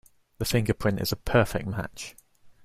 The 0.39 0.45
fingerprint 0.45 0.99
is 0.99 1.11
a 1.11 1.15
perfect 1.15 1.67
match. 1.67 2.15